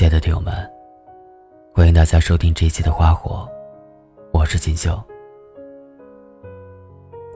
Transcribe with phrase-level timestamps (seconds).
[0.00, 0.54] 亲爱的听友们，
[1.74, 3.46] 欢迎大家收听这一期的《花火》，
[4.32, 4.98] 我是锦绣。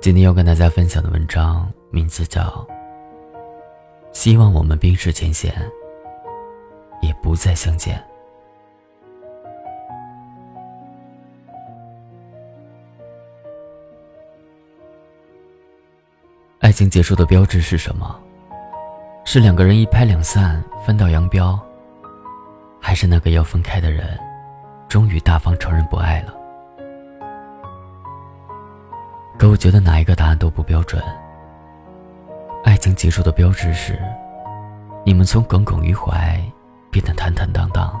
[0.00, 2.40] 今天要跟大家分享的文章名字叫
[4.12, 5.52] 《希望我们冰释前嫌，
[7.02, 7.98] 也不再相见》。
[16.60, 18.18] 爱情结束的标志是什么？
[19.26, 21.60] 是两个人一拍两散，分道扬镳，
[22.86, 24.06] 还是那个要分开的人，
[24.88, 26.34] 终于大方承认不爱了？
[29.38, 31.02] 可我觉得哪一个答案都不标准。
[32.62, 33.98] 爱情结束的标志是，
[35.02, 36.38] 你们从耿耿于怀
[36.90, 37.98] 变得坦坦荡荡，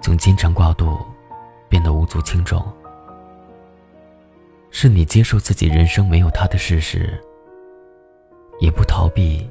[0.00, 0.98] 从牵肠挂肚
[1.68, 2.60] 变得无足轻重。
[4.72, 7.16] 是你接受自己人生没有他的事实，
[8.58, 9.48] 也不逃避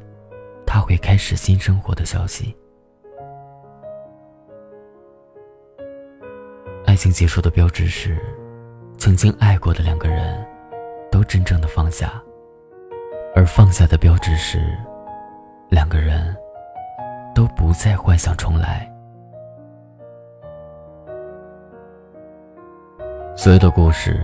[0.67, 2.53] 他会开始新生活的消息。
[7.01, 8.15] 情结束的标志是，
[8.99, 10.45] 曾经爱过的两个人。
[11.11, 12.21] 都真正的放下，
[13.35, 14.61] 而放下的标志是，
[15.67, 16.33] 两个人
[17.35, 18.89] 都不再幻想重来。
[23.35, 24.23] 所有的故事，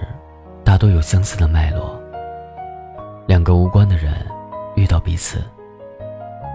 [0.64, 2.02] 大都有相似的脉络。
[3.28, 4.14] 两个无关的人
[4.78, 5.44] 遇到彼此，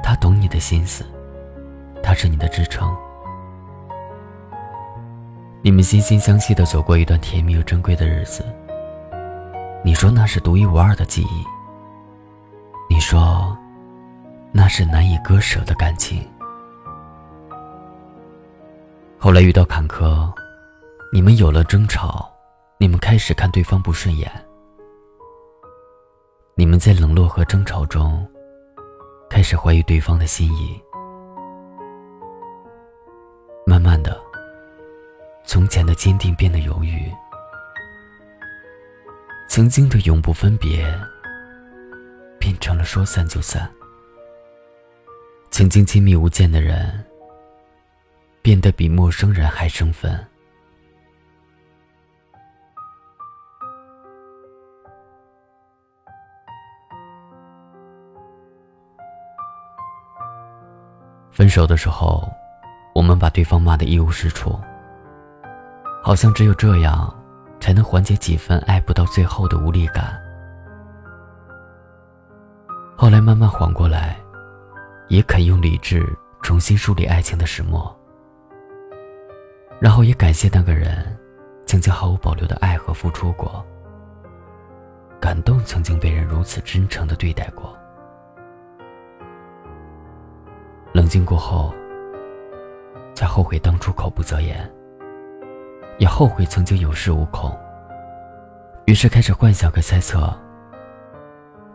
[0.02, 1.04] 他懂你的心思，
[2.02, 2.96] 他是你的支撑，
[5.64, 8.44] 你们惺惺相惜的走过一段甜蜜又珍贵的日子。
[9.84, 11.44] 你说那是独一无二的记忆。
[12.90, 13.56] 你说，
[14.52, 16.28] 那是难以割舍的感情。
[19.18, 20.28] 后来遇到坎坷，
[21.12, 22.28] 你们有了争吵，
[22.78, 24.28] 你们开始看对方不顺眼。
[26.56, 28.26] 你们在冷落和争吵中，
[29.30, 30.78] 开始怀疑对方的心意。
[33.64, 34.20] 慢慢的，
[35.52, 37.12] 从前的坚定变得犹豫。
[39.46, 40.82] 曾经的永不分别，
[42.40, 43.70] 变成了说散就散。
[45.50, 47.04] 曾经亲密无间的人，
[48.40, 50.18] 变得比陌生人还生分。
[61.30, 62.26] 分手的时候，
[62.94, 64.58] 我们把对方骂得一无是处，
[66.12, 67.10] 好像只有这样。
[67.58, 70.20] 才能缓解几分爱不到最后的无力感。
[72.96, 74.20] 后来慢慢缓过来，
[75.08, 76.04] 也肯用理智
[76.42, 77.96] 重新梳理爱情的始末。
[79.80, 81.16] 然后也感谢那个人，
[81.66, 83.64] 曾经毫无保留的爱和付出过。
[85.20, 87.74] 感动曾经被人如此真诚的对待过。
[90.92, 91.72] 冷静过后，
[93.14, 94.68] 才后悔当初口不择言。
[95.98, 97.56] 也后悔曾经有恃无恐，
[98.86, 100.36] 于是开始幻想和猜测：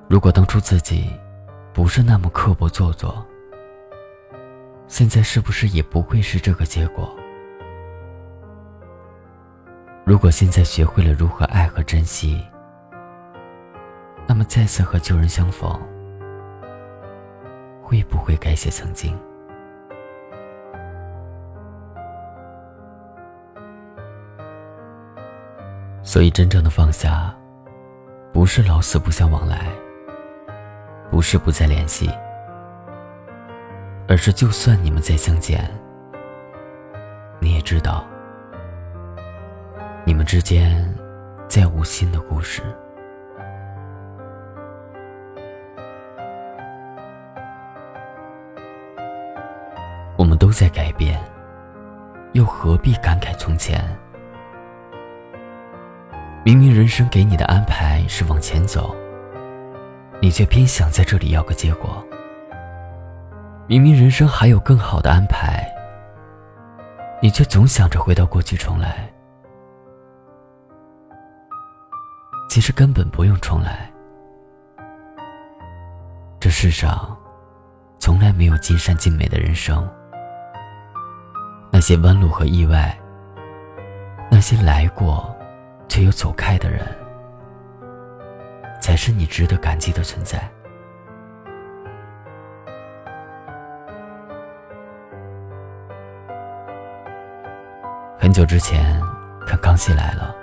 [0.10, 1.14] 如果当初自己
[1.74, 3.26] 不是那么刻薄做作，
[4.88, 7.10] 现在是不是也不会是这个结果？
[10.06, 12.42] 如果现在学会了如何爱和珍惜，
[14.26, 15.70] 那么再次和旧人相逢，
[17.82, 19.18] 会不会改写曾经？
[26.08, 27.36] 所以，真正的放下，
[28.32, 29.68] 不是老死不相往来，
[31.12, 32.10] 不是不再联系，
[34.08, 35.70] 而是就算你们再相见，
[37.42, 38.06] 你也知道，
[40.06, 40.82] 你们之间
[41.50, 42.64] 再无新的故事。
[50.16, 51.20] 我们都在改变，
[52.32, 53.84] 又何必感慨从前？
[56.48, 58.96] 明明人生给你的安排是往前走，
[60.22, 62.02] 你却偏想在这里要个结果。
[63.68, 65.70] 明明人生还有更好的安排，
[67.22, 69.12] 你却总想着回到过去重来。
[72.50, 73.92] 其实根本不用重来，
[76.40, 77.14] 这世上
[78.00, 79.86] 从来没有尽善尽美的人生。
[81.74, 82.98] 那些弯路和意外，
[84.32, 85.37] 那些来过。
[85.88, 86.86] 却又走开的人，
[88.82, 90.40] 才是你值得感激的存在。
[98.20, 99.02] 很久之前
[99.46, 100.36] 看《康熙来了》，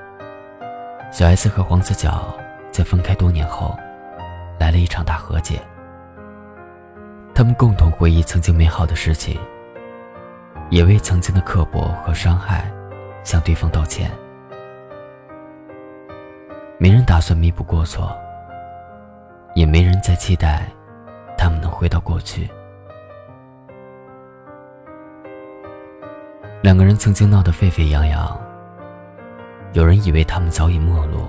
[1.12, 2.34] 小 S 和黄子佼
[2.72, 3.76] 在分开多年后，
[4.58, 5.60] 来了一场大和解。
[7.34, 9.38] 他们共同回忆曾经美好的事情，
[10.70, 12.72] 也为曾经的刻薄和伤害
[13.22, 14.10] 向对方道歉。
[16.76, 18.14] 没人打算弥补过错，
[19.54, 20.66] 也没人在期待
[21.38, 22.50] 他们能回到过去。
[26.62, 28.38] 两个人曾经闹得沸沸扬扬，
[29.72, 31.28] 有人以为他们早已陌路，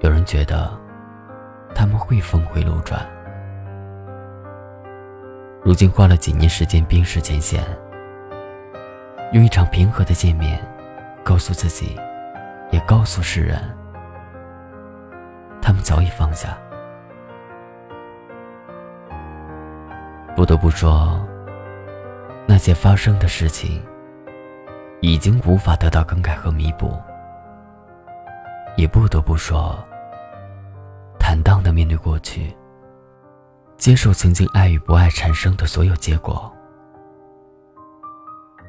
[0.00, 0.70] 有人觉得
[1.74, 3.04] 他们会峰回路转。
[5.62, 7.62] 如今花了几年时间冰释前嫌，
[9.32, 10.62] 用一场平和的见面，
[11.24, 11.98] 告诉自己，
[12.70, 13.60] 也告诉世人，
[15.66, 16.56] 他们早已放下。
[20.36, 21.20] 不得不说，
[22.46, 23.84] 那些发生的事情，
[25.00, 26.96] 已经无法得到更改和弥补。
[28.76, 29.76] 也不得不说，
[31.18, 32.56] 坦荡的面对过去。
[33.76, 36.48] 接受曾经爱与不爱产生的所有结果，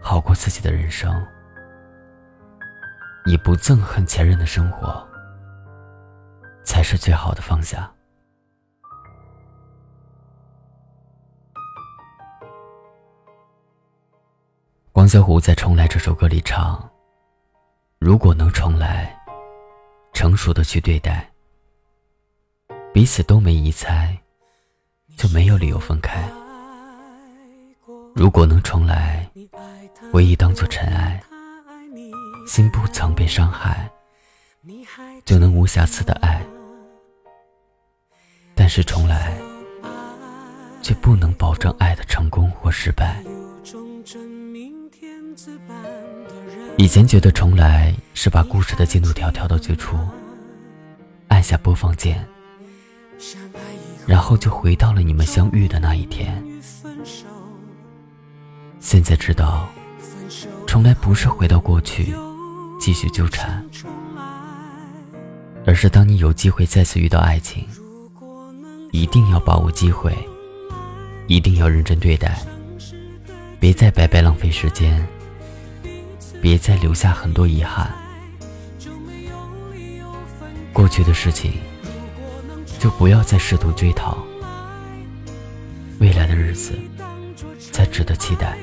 [0.02, 1.14] 好过自己的人生，
[3.28, 5.08] 也不憎恨前任的生活，
[6.68, 7.90] 才是最好的放下。
[14.92, 16.88] 王小虎在《重来》这首歌里唱
[18.00, 19.18] ：“如果能重来，
[20.12, 21.32] 成熟的去对待，
[22.94, 24.16] 彼此都没疑猜。”
[25.16, 26.30] 就没有理由分开。
[28.14, 29.28] 如果能重来，
[30.14, 31.20] 唯一当做尘埃，
[32.48, 33.90] 心不曾被伤害，
[35.26, 36.40] 就能无瑕疵的爱。
[38.68, 39.34] 但是重来，
[40.82, 43.24] 却不能保证爱的成功或失败。
[46.76, 49.98] 以前觉得重来是把故事的进度条调到最初，
[51.30, 52.28] 按下播放键。
[54.06, 56.44] 然后就回到了你们相遇的那一天。
[58.82, 59.70] 现在知道，
[60.68, 62.14] 重来不是回到过去
[62.82, 63.66] 继续纠缠，
[65.66, 67.66] 而是当你有机会再次遇到爱情，
[68.92, 70.16] 一定要把握机会，
[71.28, 72.40] 一定要认真对待，
[73.60, 75.08] 别再白白浪费时间，
[76.42, 77.94] 别再留下很多遗憾。
[80.74, 81.54] 过去的事情。
[82.80, 84.20] 就不要再试图追讨，
[86.00, 86.74] 未来的日子
[87.72, 88.56] 才值得期待。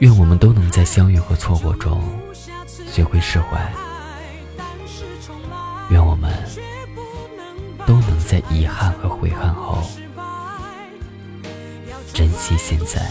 [0.00, 2.02] 愿我们都能在相遇和错过中
[2.86, 3.72] 学会释怀，
[8.30, 9.82] 在遗憾和悔恨后
[12.14, 13.10] 珍惜现在。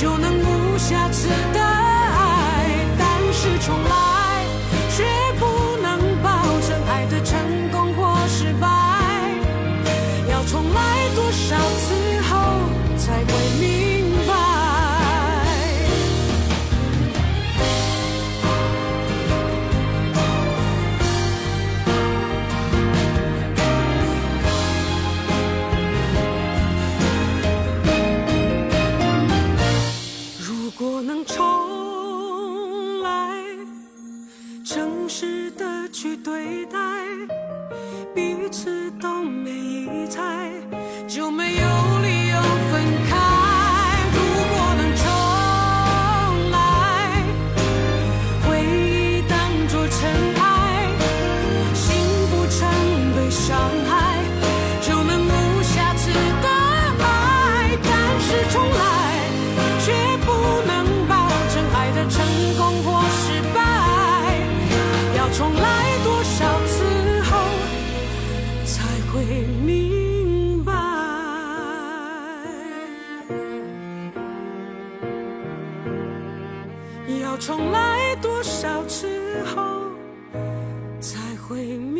[0.00, 4.17] 就能无瑕疵的爱但是重来。
[81.48, 81.97] 毁灭。